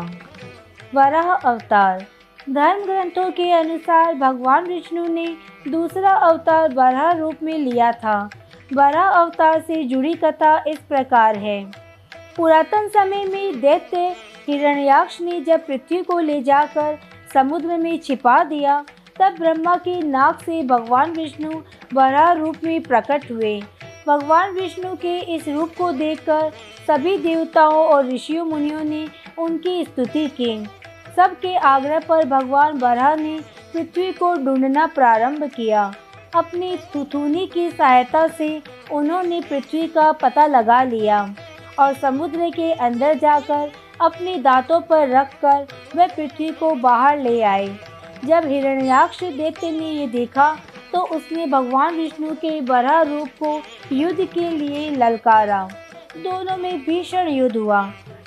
वराह 0.95 1.33
अवतार 1.33 2.05
धर्म 2.49 2.83
ग्रंथों 2.83 3.31
के 3.31 3.51
अनुसार 3.51 4.13
भगवान 4.13 4.65
विष्णु 4.65 5.07
ने 5.07 5.25
दूसरा 5.67 6.09
अवतार 6.09 6.73
बारह 6.73 7.11
रूप 7.11 7.35
में 7.43 7.57
लिया 7.57 7.91
था। 7.91 8.29
वराह 8.73 9.09
अवतार 9.09 9.59
से 9.61 9.83
जुड़ी 9.83 10.13
कथा 10.13 10.63
इस 10.67 10.77
प्रकार 10.79 11.37
है। 11.37 11.71
पुरातन 12.37 12.87
समय 12.87 13.23
में 13.25 13.61
दैत्य 13.61 14.15
हिरण्याक्ष 14.47 15.21
ने 15.21 15.41
जब 15.41 15.65
पृथ्वी 15.67 16.01
को 16.03 16.19
ले 16.19 16.41
जाकर 16.43 16.97
समुद्र 17.33 17.77
में 17.77 17.99
छिपा 17.99 18.43
दिया, 18.43 18.85
तब 19.19 19.35
ब्रह्मा 19.39 19.75
के 19.75 20.01
नाक 20.01 20.41
से 20.41 20.63
भगवान 20.63 21.11
विष्णु 21.11 21.61
बड़ा 21.93 22.31
रूप 22.31 22.55
में 22.63 22.81
प्रकट 22.81 23.31
हुए। 23.31 23.61
भगवान 24.07 24.51
विष्णु 24.51 24.95
के 24.95 25.19
इस 25.35 25.47
रूप 25.47 25.71
को 25.77 25.91
देखकर 25.91 26.51
सभी 26.87 27.17
देवताओं 27.17 27.85
और 27.85 28.05
ऋषियों 28.05 28.45
मुनियों 28.45 28.83
ने 28.83 29.07
उनकी 29.37 29.83
स्तुति 29.83 30.27
की। 30.27 30.67
सबके 31.17 31.55
आग्रह 31.57 31.99
पर 31.99 32.25
भगवान 32.25 32.77
बराह 32.79 33.15
ने 33.15 33.39
पृथ्वी 33.73 34.11
को 34.13 34.33
ढूंढना 34.35 34.85
प्रारंभ 34.87 35.43
किया। 35.55 35.93
अपनी 36.35 36.75
तुथुनी 36.93 37.45
की 37.47 37.69
सहायता 37.69 38.27
से 38.27 38.49
उन्होंने 38.91 39.39
पृथ्वी 39.41 39.87
का 39.87 40.11
पता 40.11 40.45
लगा 40.47 40.81
लिया 40.83 41.21
और 41.79 41.93
समुद्र 41.93 42.49
के 42.49 42.71
अंदर 42.73 43.17
जाकर 43.17 43.71
अपने 44.01 44.35
दांतों 44.37 44.79
पर 44.81 45.09
रखकर 45.09 45.67
वह 45.95 46.07
पृथ्वी 46.07 46.49
को 46.51 46.73
बाहर 46.77 47.19
ले 47.19 47.41
आए। 47.43 47.67
जब 48.25 48.45
हिरण्याक्ष 48.45 49.23
देवते 49.23 49.71
ने 49.71 49.91
ये 49.91 50.07
देखा 50.07 50.55
तो 50.93 50.99
उसने 51.15 51.45
भगवान 51.47 51.95
विष्णु 51.95 52.35
के 52.35 52.59
बड़ा 52.63 53.01
रूप 53.01 53.29
को 53.43 53.61
युद्ध 53.91 54.25
के 54.25 54.49
लिए 54.49 54.89
ललकारा। 54.91 55.67
दोनों 56.17 56.57
में 56.57 56.77
भीषण 56.79 57.27
युद्ध 57.27 57.55
हुआ। 57.57 57.81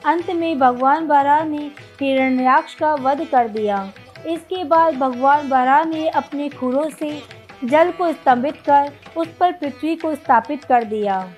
अंत 0.05 0.31
में 0.31 0.59
भगवान 0.59 1.07
बरा 1.07 1.43
ने 1.45 1.71
हिरण्याक्ष 2.01 2.75
का 2.75 2.95
वध 2.95 3.25
कर 3.25 3.49
दिया। 3.49 3.93
इसके 4.27 4.65
बाद 4.65 4.95
भगवान 4.95 5.49
बरा 5.49 5.83
ने 5.85 6.09
अपने 6.09 6.49
खुरों 6.49 6.89
से 6.91 7.23
जल 7.65 7.91
को 7.91 8.13
स्तंभित 8.13 8.57
कर 8.57 8.91
उस 9.17 9.29
पर 9.41 9.53
पृथ्वी 9.53 9.97
को 9.97 10.15
स्थापित 10.15 10.65
कर 10.65 10.85
दिया। 10.85 11.29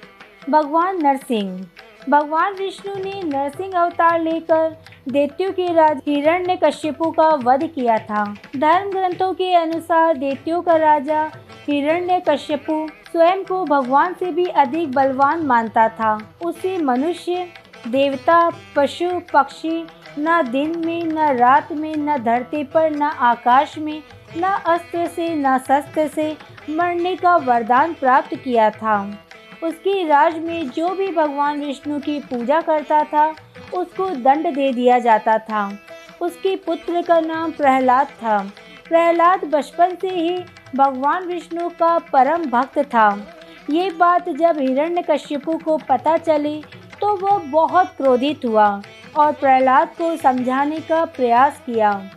भगवान 0.51 1.03
नरसिंह। 1.03 1.67
भगवान 2.09 2.55
विष्णु 2.55 2.95
ने 2.95 3.23
नरसिंह 3.23 3.79
अवतार 3.79 4.21
लेकर 4.21 4.77
दैत्यों 5.09 5.51
के 5.53 5.73
राज 5.73 6.01
हिरण्य 6.07 6.57
कश्यपु 6.65 7.11
का 7.11 7.29
वध 7.29 7.67
किया 7.67 7.99
था। 7.99 8.25
धर्म 8.57 8.91
ग्रंथों 8.91 9.33
के 9.33 9.55
अनुसार 9.55 10.17
दैत्यों 10.17 10.63
का 10.63 10.77
राजा 10.77 11.23
हिरण्य 11.67 12.23
कश्यपु 12.29 12.87
स्वयं 13.13 13.45
को 13.45 13.65
भगवान 13.65 14.15
से 14.15 14.33
भी 14.33 14.45
अधिक 14.45 14.93
बलवान 14.93 15.47
मानता 15.47 15.89
था। 15.89 16.35
उसे 16.45 16.79
मनुष्य 16.79 17.47
देवता, 17.89 18.51
पशु, 18.77 19.21
पक्षी, 19.33 19.87
न 20.19 20.49
दिन 20.53 20.83
में, 20.87 21.05
न 21.05 21.19
रात 21.19 21.73
में, 21.73 21.97
न 21.97 22.19
धरती 22.19 22.65
पर, 22.65 22.91
न 22.91 23.03
आकाश 23.03 23.79
में, 23.79 24.03
न 24.37 24.43
अस्त्र 24.67 25.07
से, 25.07 25.37
न 25.37 25.59
शस्त्र 25.59 26.09
से 26.09 26.37
मरने 26.71 27.17
का 27.17 27.37
वरदान 27.37 27.95
प्राप्त 27.95 28.35
किया 28.35 28.71
था। 28.71 29.19
उसकी 29.65 30.07
राज 30.07 30.39
में 30.39 30.71
जो 30.71 30.89
भी 30.89 31.09
भगवान 31.09 31.65
विष्णु 31.65 32.01
की 32.01 32.21
पूजा 32.21 32.61
करता 32.61 33.05
था, 33.05 33.35
उसको 33.75 34.11
दंड 34.11 34.55
दे 34.55 34.73
दिया 34.73 34.99
जाता 34.99 35.39
था। 35.39 35.79
उसके 36.21 36.57
पुत्र 36.57 37.03
का 37.03 37.21
नाम 37.21 37.51
प्रहलाद 37.51 38.07
था। 38.07 38.53
प्रहलाद 38.89 39.45
बचपन 39.45 39.97
से 40.01 40.09
ही 40.09 40.45
भगवान 40.77 41.25
विष्णु 41.25 41.69
का 41.69 41.99
परम 41.99 42.45
भक्त 42.45 42.79
था। 42.79 43.37
ये 43.71 43.91
बात 43.91 44.29
जब 44.29 44.59
हिरण्यकश्यपु 44.59 45.59
को 45.59 45.77
पता 45.77 46.17
चली 46.17 46.65
तो 47.03 47.17
वह 47.17 47.39
बहुत 47.39 47.87
क्रोधित 47.97 48.45
हुआ 48.45 48.83
और 49.17 49.33
प्रहलाद 49.33 49.89
को 49.89 50.17
समझाने 50.17 50.79
का 50.81 51.05
प्रयास 51.05 51.61
किया। 51.67 52.11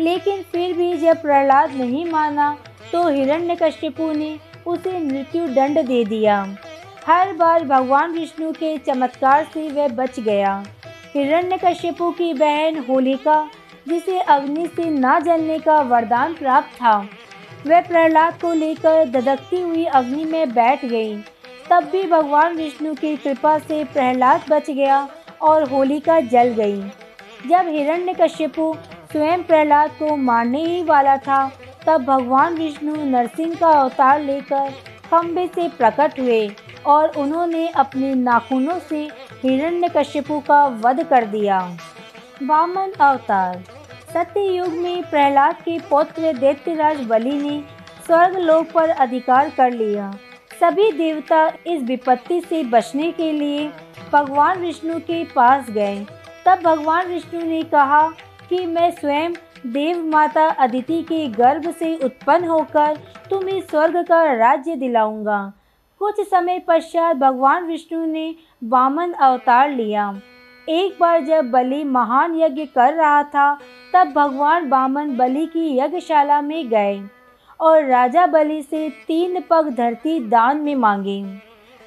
लेकिन 0.00 0.42
फिर 0.42 0.72
भी 0.76 0.96
जब 0.96 1.22
प्रहलाद 1.22 1.70
नहीं 1.70 2.04
माना 2.10 2.56
तो 2.92 3.08
हिरण्यकश्यपु 3.08 4.12
ने 4.12 4.38
उसे 4.66 4.98
मृत्यु 4.98 5.46
दंड 5.48 5.82
दे 5.86 6.04
दिया। 6.04 6.56
हर 7.06 7.32
बार 7.32 7.64
भगवान 7.64 8.12
विष्णु 8.12 8.52
के 8.52 8.76
चमत्कार 8.78 9.44
से 9.54 9.68
वह 9.68 9.88
बच 9.88 10.20
गया। 10.20 10.64
हिरण्यकश्यपु 11.14 12.10
की 12.10 12.32
बहन 12.34 12.84
होलिका, 12.88 13.50
जिसे 13.88 14.20
अग्नि 14.20 14.66
से 14.66 14.84
न 14.84 15.18
जलने 15.20 15.58
का 15.58 15.80
वरदान 15.80 16.34
प्राप्त 16.34 16.76
था, 16.76 16.98
वह 17.66 17.80
प्रहलाद 17.80 18.40
को 18.40 18.52
लेकर 18.52 19.04
ददकती 19.04 19.60
हुई 19.60 19.84
अग्नि 19.84 20.24
में 20.24 20.54
बैठ 20.54 20.84
गई। 20.84 21.14
तब 21.70 21.84
भी 21.84 22.02
भगवान 22.02 22.56
विष्णु 22.56 22.94
की 22.94 23.16
कृपा 23.16 23.58
से 23.58 23.82
प्रहलाद 23.84 24.44
बच 24.50 24.70
गया 24.70 25.08
और 25.40 25.68
होलिका 25.68 26.20
जल 26.20 26.48
गई। 26.48 26.80
जब 27.48 27.68
हिरण्यकश्यपु 27.68 28.74
स्वयं 29.12 29.42
प्रहलाद 29.42 29.90
को 29.90 30.16
मारने 30.16 30.64
ही 30.64 30.82
वाला 30.82 31.16
था, 31.16 31.52
तब 31.86 32.04
भगवान 32.04 32.54
विष्णु 32.54 32.94
नरसिंह 33.04 33.54
का 33.54 33.68
अवतार 33.68 34.20
लेकर 34.20 34.70
खंभे 35.04 35.46
से 35.46 35.68
प्रकट 35.68 36.18
हुए 36.20 36.50
और 36.86 37.08
उन्होंने 37.08 37.66
अपने 37.68 38.14
नाखूनों 38.14 38.78
से 38.78 39.02
हिरण्यकश्यपु 39.42 40.38
का 40.40 40.64
वध 40.66 41.02
कर 41.02 41.26
दिया। 41.26 41.58
वामन 42.42 42.92
अवतार। 43.00 43.62
सत्य 44.14 44.40
युग 44.40 44.72
में 44.72 45.02
प्रहलाद 45.02 45.54
के 45.54 45.78
पौत्र 45.78 46.32
दैत्यराज 46.32 47.04
बलि 47.06 47.32
ने 47.32 47.60
स्वर्ग 48.06 48.36
लोक 48.38 48.70
पर 48.70 48.88
अधिकार 48.88 49.50
कर 49.50 49.70
लिया। 49.70 50.12
सभी 50.60 50.92
देवता 50.92 51.46
इस 51.66 51.82
विपत्ति 51.82 52.40
से 52.40 52.62
बचने 52.64 53.12
के 53.12 53.32
लिए 53.32 53.68
भगवान 54.12 54.58
विष्णु 54.58 54.98
के 55.00 55.24
पास 55.24 55.70
गए। 55.70 56.06
तब 56.46 56.58
भगवान 56.64 57.06
विष्णु 57.06 57.40
ने 57.40 57.62
कहा 57.62 58.08
कि 58.48 58.66
मैं 58.66 58.90
स्वयं 58.90 59.32
देव 59.66 60.04
माता 60.04 60.46
अदिति 60.48 61.02
के 61.02 61.26
गर्भ 61.28 61.70
से 61.70 61.94
उत्पन्न 61.96 62.44
होकर 62.44 62.98
तुम्हें 63.30 63.60
स्वर्ग 63.60 63.96
का 64.06 64.22
राज्य 64.32 64.74
दिलाऊँगा। 64.76 65.52
कुछ 65.98 66.20
समय 66.20 66.58
पश्चात 66.58 67.16
भगवान 67.16 67.64
विष्णु 67.64 68.04
ने 68.06 68.34
वामन 68.64 69.12
अवतार 69.12 69.70
लिया। 69.70 70.20
एक 70.68 70.96
बार 71.00 71.24
जब 71.24 71.50
बलि 71.50 71.84
महान 71.84 72.40
यज्ञ 72.40 72.64
कर 72.64 72.94
रहा 72.94 73.22
था, 73.22 73.54
तब 73.94 74.12
भगवान 74.12 74.68
वामन 74.68 75.16
बलि 75.16 75.46
की 75.46 75.78
यज्ञशाला 75.78 76.40
में 76.40 76.68
गए। 76.68 77.00
और 77.60 77.84
राजा 77.84 78.26
बलि 78.26 78.62
से 78.62 78.88
तीन 79.06 79.40
पग 79.50 79.68
धरती 79.68 80.28
दान 80.28 80.56
में 80.56 80.74
मांगे। 80.74 81.22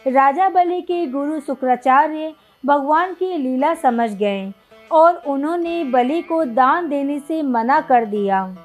राजा 0.08 0.50
बलि 0.50 0.82
के 0.82 1.06
गुरु 1.08 1.40
शुक्राचार्य 1.40 2.34
भगवान 2.66 3.14
की 3.14 3.38
लीला 3.38 3.74
समझ 3.74 4.12
गए 4.12 4.52
और 4.92 5.16
उन्होंने 5.28 5.84
बलि 5.84 6.22
को 6.22 6.46
दान 6.46 6.90
देने 6.90 7.20
से 7.20 7.42
मना 7.42 7.82
कर 7.82 8.06
दिया। 8.06 8.56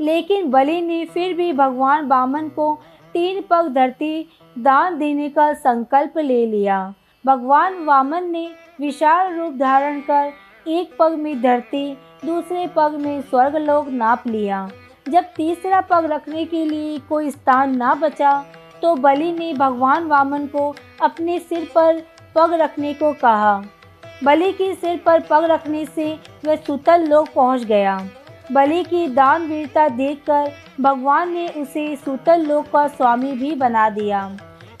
लेकिन 0.00 0.50
बलि 0.50 0.80
ने 0.80 1.04
फिर 1.04 1.34
भी 1.34 1.52
भगवान 1.52 2.08
बामन 2.08 2.48
को 2.48 2.78
तीन 3.12 3.44
पग 3.50 3.68
धरती 3.68 4.28
दान 4.58 4.98
देने 4.98 5.28
का 5.28 5.52
संकल्प 5.52 6.18
ले 6.18 6.46
लिया। 6.46 6.94
भगवान 7.26 7.84
वामन 7.84 8.24
ने 8.24 8.48
विशाल 8.80 9.34
रूप 9.34 9.54
धारण 9.54 10.00
कर 10.00 10.32
एक 10.66 10.96
पग 10.98 11.12
में 11.12 11.42
धरती, 11.42 11.94
दूसरे 12.24 12.66
पग 12.76 12.98
में 13.00 13.20
स्वर्गलोक 13.22 13.88
नाप 13.88 14.26
लिया। 14.26 14.68
जब 15.06 15.24
तीसरा 15.36 15.80
पग 15.80 16.04
रखने 16.04 16.44
के 16.44 16.64
लिए 16.64 16.98
कोई 16.98 17.30
स्थान 17.30 17.76
ना 17.76 17.94
बचा 17.94 18.32
तो 18.82 18.94
बलि 18.94 19.30
ने 19.32 19.52
भगवान 19.54 20.06
वामन 20.06 20.46
को 20.46 20.74
अपने 21.02 21.38
सिर 21.38 21.68
पर 21.74 22.00
पग 22.34 22.52
रखने 22.52 22.92
को 22.94 23.12
कहा। 23.12 23.62
बलि 24.24 24.52
के 24.52 24.74
सिर 24.74 25.00
पर 25.06 25.20
पग 25.20 25.44
रखने 25.44 25.84
से 25.86 26.12
वह 26.44 26.56
सुतल 26.56 27.06
लोक 27.08 27.28
पहुँच 27.34 27.64
गया। 27.64 27.96
बलि 28.52 28.82
की 28.84 29.06
दान 29.08 29.46
वीरता 29.48 29.88
देखकर 29.88 30.50
भगवान 30.80 31.32
ने 31.32 31.48
उसे 31.48 31.94
सुतल 31.96 32.46
लोक 32.46 32.66
का 32.66 32.86
स्वामी 32.88 33.32
भी 33.32 33.54
बना 33.54 33.88
दिया। 33.90 34.30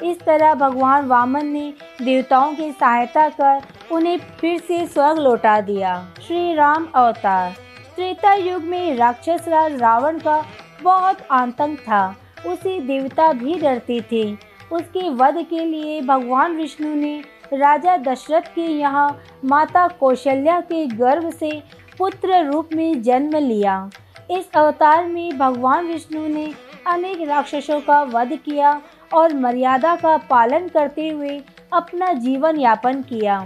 इस 0.02 0.20
तरह 0.20 0.54
भगवान 0.54 1.06
वामन 1.06 1.46
ने 1.46 1.72
देवताओं 2.02 2.54
की 2.54 2.70
सहायता 2.72 3.28
कर 3.30 3.62
उन्हें 3.92 4.18
फिर 4.40 4.58
से 4.60 4.86
स्वर्ग 4.86 5.18
लौटा 5.18 5.60
दिया। 5.60 5.94
श्री 6.26 6.54
राम 6.54 6.88
अवतार। 6.94 7.54
त्रेता 7.96 8.34
युग 8.34 8.62
में 8.62 8.96
राक्षस 8.96 9.44
राज 9.48 9.74
रावण 9.80 10.18
का 10.18 10.42
बहुत 10.82 11.18
आतंक 11.30 11.78
था। 11.78 12.06
उसे 12.46 12.78
देवता 12.80 13.32
भी 13.32 13.54
डरते 13.54 14.00
थे। 14.12 14.24
उसके 14.72 15.08
वध 15.10 15.36
के 15.50 15.64
लिए 15.64 16.00
भगवान 16.00 16.56
विष्णु 16.56 16.94
ने 16.94 17.16
राजा 17.52 17.96
दशरथ 17.96 18.54
के 18.54 18.66
यहाँ 18.70 19.08
माता 19.44 19.86
कौशल्या 20.00 20.60
के 20.60 20.86
गर्भ 20.86 21.30
से 21.30 21.50
पुत्र 21.98 22.44
रूप 22.44 22.68
में 22.72 23.02
जन्म 23.02 23.36
लिया। 23.38 23.90
इस 24.30 24.50
अवतार 24.54 25.04
में 25.04 25.38
भगवान 25.38 25.86
विष्णु 25.86 26.26
ने 26.28 26.52
अनेक 26.86 27.20
राक्षसों 27.28 27.80
का 27.80 28.02
वध 28.02 28.32
किया 28.36 28.80
और 29.14 29.34
मर्यादा 29.34 29.94
का 29.96 30.16
पालन 30.30 30.68
करते 30.68 31.08
हुए 31.08 31.40
अपना 31.72 32.12
जीवन 32.12 32.58
यापन 32.60 33.02
किया। 33.02 33.38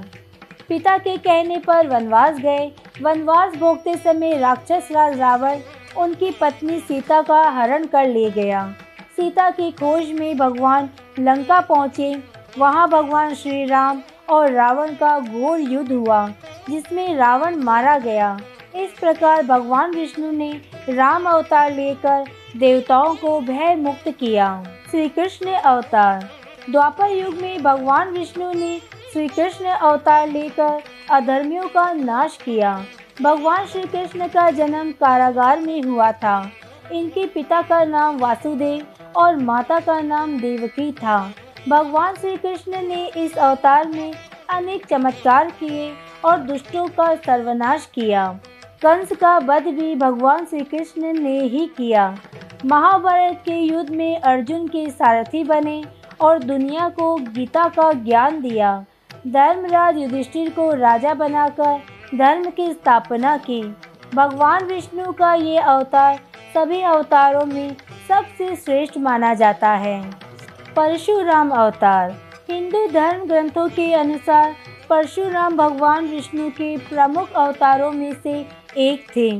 पिता 0.68 0.96
के 0.98 1.16
कहने 1.16 1.56
पर 1.58 1.87
वनवास 1.88 2.38
गए। 2.38 2.72
वनवास 3.02 3.54
भोगते 3.54 3.94
समय 3.96 4.38
राक्षस 4.38 4.88
राज 4.92 5.18
रावण 5.18 5.60
उनकी 5.96 6.30
पत्नी 6.30 6.78
सीता 6.80 7.22
का 7.22 7.42
हरण 7.50 7.87
कर 7.87 8.06
ले 8.06 8.30
गया। 8.30 8.75
सीता 9.16 9.50
की 9.50 9.70
खोज 9.70 10.10
में 10.10 10.37
भगवान 10.38 10.88
लंका 11.18 11.60
पहुँचे। 11.60 12.14
वहाँ 12.58 12.88
भगवान 12.88 13.34
श्री 13.34 13.64
राम 13.64 14.02
और 14.30 14.50
रावण 14.50 14.94
का 14.94 15.18
घोर 15.20 15.60
युद्ध 15.60 15.92
हुआ, 15.92 16.26
जिसमें 16.70 17.14
रावण 17.14 17.56
मारा 17.56 17.98
गया। 17.98 18.38
इस 18.76 18.90
प्रकार 18.90 19.42
भगवान 19.42 19.90
विष्णु 19.90 20.30
ने 20.30 20.50
राम 20.88 21.25
अवतार 21.25 21.72
लेकर 21.72 22.25
देवताओं 22.56 23.14
को 23.14 23.40
भय 23.40 23.75
मुक्त 23.75 24.08
किया। 24.08 24.64
श्री 24.90 25.08
कृष्ण 25.08 25.52
अवतार। 25.52 26.28
द्वापर 26.70 27.10
युग 27.10 27.34
में 27.34 27.62
भगवान 27.62 28.08
विष्णु 28.08 28.52
ने 28.52 28.80
श्री 29.12 29.29
कृष्ण 29.29 29.65
अवतार 29.65 30.29
लेकर 30.29 30.83
अधर्मियों 31.11 31.69
का 31.69 31.93
नाश 31.93 32.38
किया। 32.45 32.85
भगवान 33.23 33.67
श्री 33.67 33.83
कृष्ण 33.83 34.29
का 34.29 34.50
जन्म 34.50 34.91
कारागार 34.91 35.61
में 35.61 35.83
हुआ 35.83 36.12
था। 36.12 36.50
इनके 36.93 37.27
पिता 37.27 37.62
का 37.62 37.85
नाम 37.85 38.19
वासुदेव 38.19 38.87
और 39.17 39.37
माता 39.37 39.81
का 39.81 40.00
नाम 40.00 40.38
देवकी 40.41 40.93
था। 40.93 41.33
भगवान 41.69 42.15
श्री 42.15 42.37
कृष्ण 42.37 42.83
ने 42.83 43.07
इस 43.17 43.38
अवतार 43.38 43.88
में 43.88 44.12
अनेक 44.50 44.87
चमत्कार 44.87 45.50
किए 45.50 45.93
और 46.25 46.38
दुष्टों 46.38 46.87
का 46.88 47.15
सर्वनाश 47.15 47.88
किया। 47.95 48.27
कंस 48.83 49.12
का 49.12 49.38
वध 49.38 49.62
भी 49.62 49.95
भगवान 49.95 50.45
श्री 50.45 50.61
कृष्ण 50.61 51.12
ने 51.12 51.41
ही 51.41 51.67
किया। 51.67 52.17
महाभारत 52.67 53.43
के 53.45 53.57
युद्ध 53.57 53.91
में 53.91 54.21
अर्जुन 54.21 54.69
के 54.69 54.91
सारथी 54.91 55.45
बने 55.45 55.83
और 56.21 56.38
दुनिया 56.38 56.88
को 56.88 57.17
गीता 57.17 57.69
का 57.69 57.93
ज्ञान 57.93 58.41
दिया। 58.41 58.85
धर्मराज 59.26 59.98
युधिष्ठिर 59.98 60.50
को 60.50 60.72
राजा 60.75 61.14
बनाकर 61.14 61.78
धर्म 62.14 62.50
की 62.50 62.72
स्थापना 62.72 63.37
की। 63.37 63.62
भगवान 64.14 64.64
विष्णु 64.64 65.12
का 65.12 65.34
ये 65.34 65.58
अवतार 65.58 66.20
सभी 66.54 66.80
अवतारों 66.82 67.44
में 67.44 67.76
सबसे 68.08 68.56
श्रेष्ठ 68.56 68.98
माना 68.98 69.34
जाता 69.34 69.70
है। 69.70 70.10
परशुराम 70.76 71.50
अवतार। 71.50 72.10
हिंदू 72.50 72.87
धर्म 72.87 73.26
ग्रंथों 73.26 73.68
के 73.68 73.92
अनुसार 73.94 74.54
परशुराम 74.90 75.56
भगवान 75.56 76.04
विष्णु 76.04 76.50
के 76.50 76.76
प्रमुख 76.76 77.32
अवतारों 77.32 77.92
में 77.92 78.12
से 78.22 78.46
एक 78.76 79.06
थे। 79.16 79.30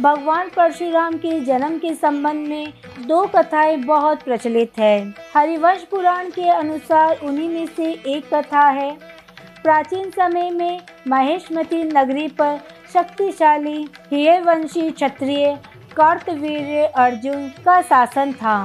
भगवान 0.00 0.48
परशुराम 0.48 1.14
के 1.14 1.40
जन्म 1.40 1.78
के 1.78 1.94
संबंध 1.94 2.48
में 2.48 2.72
दो 3.06 3.26
कथाएँ 3.26 3.76
बहुत 3.76 4.22
प्रचलित 4.22 4.78
है। 4.78 5.14
हरिवंश 5.34 5.82
पुराण 5.90 6.30
के 6.30 6.48
अनुसार 6.50 7.18
उन्हीं 7.22 7.48
में 7.48 7.66
से 7.66 7.90
एक 7.92 8.34
कथा 8.34 8.68
है। 8.68 8.90
प्राचीन 9.62 10.10
समय 10.10 10.50
में 10.50 10.80
महेशमती 11.08 11.82
नगरी 11.84 12.28
पर 12.28 12.58
शक्तिशाली 12.94 13.88
हियवंशी 14.12 14.90
क्षत्रिय 14.90 15.58
कार्तवीर्य 15.96 16.86
अर्जुन 16.86 17.48
का 17.64 17.82
शासन 17.82 18.32
था। 18.32 18.56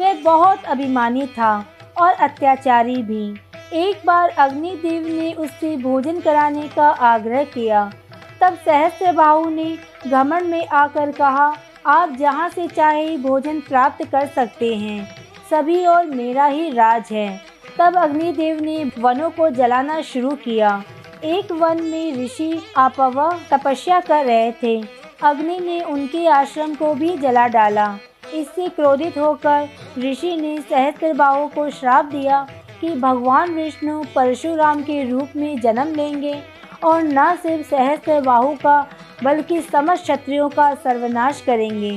वह 0.00 0.22
बहुत 0.22 0.64
अभिमानी 0.64 1.26
था 1.26 1.58
और 1.98 2.12
अत्याचारी 2.12 3.02
भी। 3.02 3.34
एक 3.72 4.06
बार 4.06 4.28
अग्निदेव 4.28 5.06
ने 5.08 5.32
उससे 5.32 5.76
भोजन 5.76 6.20
कराने 6.20 6.68
का 6.68 6.88
आग्रह 6.88 7.44
किया। 7.44 7.92
तब 8.40 8.54
सहस्त्र 8.54 9.14
ने 9.50 9.78
घमंड 10.10 10.42
में 10.42 10.68
आकर 10.68 11.12
कहा, 11.12 11.56
आप 11.86 12.10
जहाँ 12.10 12.48
से 12.48 12.68
चाहे 12.68 13.16
भोजन 13.18 13.60
प्राप्त 13.60 14.04
कर 14.04 14.26
सकते 14.26 14.76
हैं। 14.76 15.14
सभी 15.50 15.86
और 15.86 16.06
मेरा 16.06 16.44
ही 16.44 16.70
राज 16.70 17.04
है। 17.12 17.40
तब 17.78 17.96
अग्निदेव 17.96 18.60
ने 18.60 18.90
वनों 18.98 19.30
को 19.30 19.50
जलाना 19.50 20.00
शुरू 20.00 20.30
किया। 20.30 20.82
एक 21.24 21.52
वन 21.52 21.82
में 21.82 22.24
ऋषि, 22.24 22.62
आपवा, 22.76 23.38
तपस्या 23.52 24.00
कर 24.00 24.24
रहे 24.24 24.52
थे। 24.52 24.84
अग्नि 25.22 25.58
ने 25.58 25.80
उनके 25.80 26.26
आश्रम 26.26 26.74
को 26.74 26.94
भी 26.94 27.16
जला 27.16 27.48
डाला। 27.48 27.98
इससे 28.34 28.68
क्रोधित 28.68 29.18
होकर 29.18 29.68
ऋषि 29.98 30.36
ने 30.36 30.60
सहस्त्रबाहु 30.60 31.46
को 31.46 31.70
श्राप 31.70 32.04
दिया 32.04 32.46
कि 32.80 32.90
भगवान 32.90 33.50
विष्णु 33.50 34.04
परशुराम 34.14 34.82
के 34.82 35.10
रूप 35.10 35.28
में 35.36 35.60
जन्म 35.60 35.94
लेंगे। 35.94 36.55
और 36.86 37.02
न 37.02 37.34
सिर्फ़ 37.36 37.68
सहस्त्रबाहु 37.68 38.54
का, 38.56 38.80
बल्कि 39.24 39.60
समस्त 39.62 40.02
क्षत्रियों 40.02 40.48
का 40.48 40.74
सर्वनाश 40.74 41.40
करेंगे। 41.40 41.94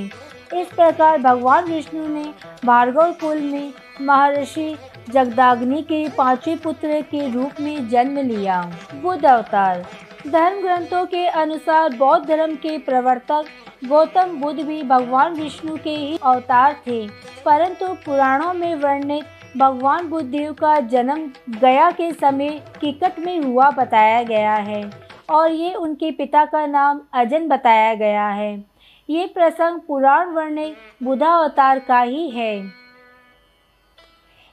इस 0.54 0.68
प्रकार 0.68 1.18
भगवान 1.18 1.66
विष्णु 1.66 2.08
ने, 2.08 2.24
भार्गव 2.66 3.12
कुल 3.22 3.42
में 3.42 3.74
महर्षि 4.02 4.76
जगदाग्नि 5.10 5.82
के 5.82 6.08
पाँचवें 6.10 6.58
पुत्र 6.58 7.02
के 7.02 7.28
रूप 7.32 7.60
में 7.62 7.90
जन्म 7.90 8.18
लिया। 8.20 8.62
बुद्ध 8.96 9.26
अवतार। 9.26 9.86
धर्म 10.28 10.62
ग्रंथों 10.62 11.06
के 11.06 11.26
अनुसार 11.28 11.96
बौद्ध 11.96 12.28
धर्म 12.28 12.56
के 12.56 12.78
प्रवर्तक 12.78 13.46
गौतम 13.86 14.36
बुद्ध 14.36 14.60
भी 14.60 14.82
भगवान 14.84 15.34
विष्णु 15.34 15.76
के 15.78 15.90
ही 15.90 16.18
अवतार 16.24 16.74
थे, 16.88 17.08
परंतु 17.46 17.88
पुराणों 18.06 18.54
में 18.54 18.76
वर्णित 18.76 19.26
भगवान 19.58 20.10
बुद्धदेव 20.10 20.54
का 20.54 20.80
जन्म 20.80 21.30
गया 21.50 21.90
के 21.92 22.12
समय 22.12 22.50
किकट 22.82 23.20
में 23.20 23.40
हुआ 23.40 23.70
बताया 23.72 24.24
गया 24.24 24.54
है 24.54 24.84
और 25.30 25.52
ये 25.52 25.74
उनके 25.74 26.12
पिता 26.12 26.44
का 26.46 26.66
नाम 26.66 27.02
अजन 27.14 27.48
बताया 27.48 27.94
गया 27.94 28.28
है। 28.28 28.66
ये 29.10 29.26
प्रसंग 29.28 29.80
पुराण 29.80 30.30
वर्णित 30.30 30.78
बुधा 31.04 31.32
अवतार 31.34 31.80
का 31.80 32.02
ही 32.02 32.30
है। 32.30 32.56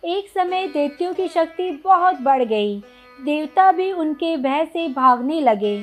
एक 0.02 0.28
समय 0.28 0.66
दैत्यों 0.68 1.14
की 1.14 1.28
शक्ति 1.28 1.70
बहुत 1.84 2.20
बढ़ 2.20 2.42
गई। 2.42 2.78
देवता 3.24 3.70
भी 3.72 3.92
उनके 3.92 4.36
भय 4.36 4.64
से 4.72 4.88
भागने 4.88 5.40
लगे। 5.40 5.76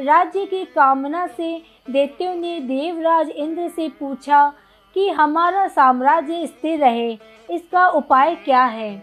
राज्य 0.00 0.46
की 0.46 0.64
कामना 0.64 1.26
से 1.26 1.62
दैत्यों 1.90 2.34
ने 2.34 2.58
देवराज 2.60 3.28
इंद्र 3.28 3.68
से 3.68 3.88
पूछा 3.88 4.52
कि 4.94 5.08
हमारा 5.08 5.68
साम्राज्य 5.68 6.46
स्थिर 6.46 6.80
रहे, 6.80 7.18
इसका 7.50 7.88
उपाय 7.88 8.34
क्या 8.34 8.64
है? 8.64 9.02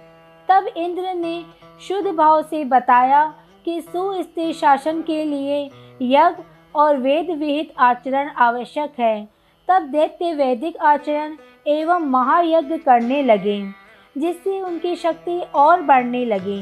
तब 0.50 0.68
इंद्र 0.78 1.14
ने 1.14 1.46
शुद्ध 1.82 2.12
भाव 2.12 2.42
से 2.42 2.66
बताया 2.66 3.34
कि 3.66 3.82
सुस्थिर 3.82 4.54
शासन 4.54 5.02
के 5.02 5.26
लिए 5.26 5.66
यज्ञ 6.02 6.44
और 6.76 6.98
वेद 6.98 7.30
विहित 7.30 7.74
आचरण 7.80 8.30
आवश्यक 8.30 8.94
है। 9.00 9.28
तब 9.68 9.82
दैत्य 9.82 10.34
वैदिक 10.34 10.78
आचरण 10.78 11.36
एवं 11.68 12.00
महायज्ञ 12.00 12.78
करने 12.78 13.24
लगे, 13.24 13.62
जिससे 14.18 14.62
उनकी 14.62 14.96
शक्ति 14.96 15.40
और 15.56 15.82
बढ़ने 15.82 16.26
लगी। 16.26 16.62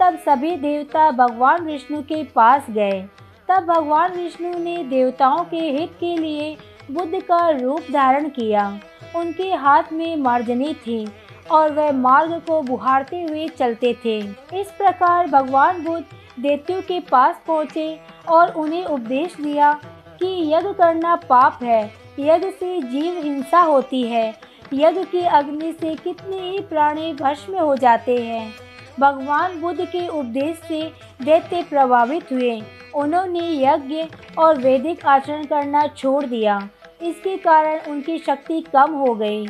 तब 0.00 0.16
सभी 0.16 0.56
देवता 0.56 1.10
भगवान 1.10 1.64
विष्णु 1.64 2.02
के 2.02 2.24
पास 2.24 2.66
गए। 2.70 3.08
तब 3.48 3.64
भगवान 3.64 4.12
विष्णु 4.12 4.58
ने 4.58 4.76
देवताओं 4.84 5.44
के 5.44 5.56
हित 5.56 5.90
के 6.00 6.16
लिए 6.16 6.56
बुद्ध 6.90 7.22
का 7.22 7.50
रूप 7.50 7.80
धारण 7.92 8.28
किया। 8.28 8.80
उनके 9.16 9.52
हाथ 9.54 9.82
में 9.92 10.16
मार्जनी 10.16 10.74
थी 10.74 11.08
और 11.50 11.72
वह 11.72 11.92
मार्ग 11.92 12.32
को 12.32 12.62
बुहारते 12.62 13.22
हुए 13.22 13.48
चलते 13.48 13.96
थे। 14.04 14.18
इस 14.60 14.70
प्रकार 14.78 15.26
भगवान 15.26 15.84
बुद्ध 15.84 16.04
देवतियों 16.40 16.82
के 16.82 17.00
पास 17.00 17.40
पहुँचे 17.46 18.00
और 18.28 18.50
उन्हें 18.50 18.84
उपदेश 18.84 19.36
दिया 19.40 19.72
कि 20.08 20.54
यज्ञ 20.54 20.72
करना 20.72 21.16
पाप 21.16 21.58
है। 21.62 21.94
यज्ञ 22.18 22.50
से 22.50 22.80
जीव 22.82 23.22
हिंसा 23.22 23.60
होती 23.60 24.02
है। 24.02 24.34
यज्ञ 24.72 25.04
की 25.04 25.20
अग्नि 25.20 25.72
से 25.72 25.94
कितने 25.94 26.50
ही 26.50 26.58
प्राणी 26.58 27.12
भस्म 27.12 27.58
हो 27.58 27.76
जाते 27.76 28.16
हैं। 28.18 28.54
भगवान 29.00 29.60
बुद्ध 29.60 29.80
के 29.80 30.08
उपदेश 30.08 30.56
से 30.68 30.82
दैत्य 31.22 31.62
प्रभावित 31.62 32.32
हुए। 32.32 32.62
उन्होंने 32.94 33.40
यज्ञ 33.64 34.04
और 34.38 34.58
वैदिक 34.58 35.06
आचरण 35.06 35.44
करना 35.44 35.86
छोड़ 35.86 36.24
दिया। 36.24 36.68
इसके 37.02 37.36
कारण 37.36 37.80
उनकी 37.90 38.18
शक्ति 38.18 38.60
कम 38.60 38.92
हो 38.92 39.14
गई। 39.14 39.46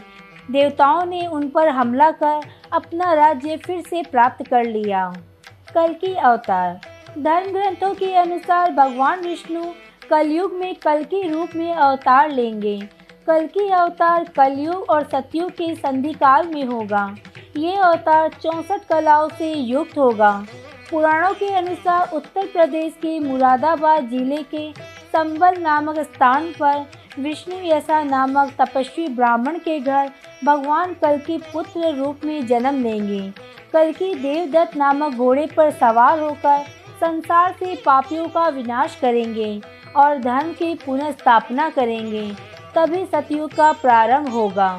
देवताओं 0.50 1.04
ने 1.04 1.26
उन 1.26 1.48
पर 1.48 1.68
हमला 1.68 2.10
कर 2.10 2.40
अपना 2.72 3.12
राज्य 3.14 3.56
फिर 3.56 3.80
से 3.80 4.02
प्राप्त 4.02 4.46
कर 4.46 4.64
लिया। 4.64 5.14
कल 5.74 5.94
की 5.94 6.14
अवतार। 6.14 6.80
धर्म 7.18 7.52
ग्रंथों 7.52 7.94
के 7.94 8.14
अनुसार 8.14 8.72
भगवान 8.72 9.20
विष्णु 9.20 9.64
कलयुग 10.10 10.52
में 10.52 10.74
कल 10.74 11.04
के 11.04 11.28
रूप 11.28 11.48
में 11.56 11.74
अवतार 11.74 12.30
लेंगे। 12.30 12.88
कल 13.26 13.46
की 13.46 13.68
अवतार 13.68 14.24
कलयुग 14.24 14.90
और 14.90 15.04
सतयुग 15.04 15.50
के 15.50 15.74
संधिकाल 15.74 16.48
में 16.48 16.64
होगा। 16.64 17.14
ये 17.56 17.74
अवतार 17.76 18.28
चौंसठ 18.42 18.84
कलाओं 18.84 19.28
से 19.28 19.52
युक्त 19.52 19.98
होगा। 19.98 20.30
पुराणों 20.90 21.32
के 21.34 21.48
अनुसार 21.54 22.10
उत्तर 22.14 22.46
प्रदेश 22.46 22.92
के 23.02 23.18
मुरादाबाद 23.20 24.08
ज़िले 24.10 24.42
के 24.54 24.70
संबल 25.12 25.58
नामक 25.60 25.98
स्थान 25.98 26.50
पर 26.52 26.84
विष्णु 27.18 27.58
यसा 27.64 28.02
नामक 28.02 28.52
तपस्वी 28.60 29.06
ब्राह्मण 29.08 29.58
के 29.58 29.78
घर 29.80 30.10
भगवान 30.44 30.94
कल 30.94 31.18
की 31.18 31.36
पुत्र 31.52 31.94
रूप 31.96 32.24
में 32.24 32.46
जन्म 32.46 32.82
लेंगे। 32.82 33.20
कल 33.72 33.92
की 33.92 34.14
देवदत्त 34.14 34.76
नामक 34.76 35.14
घोड़े 35.14 35.46
पर 35.46 35.70
सवार 35.72 36.20
होकर 36.20 36.64
संसार 37.00 37.54
से 37.58 37.74
पापियों 37.76 38.26
का 38.28 38.48
विनाश 38.48 38.98
करेंगे 39.00 39.60
और 39.96 40.18
धर्म 40.18 40.52
की 40.52 40.74
पुनः 40.84 41.10
स्थापना 41.10 41.68
करेंगे। 41.70 42.30
तभी 42.76 43.04
सतयुग 43.04 43.54
का 43.54 43.72
प्रारंभ 43.72 44.28
होगा। 44.28 44.70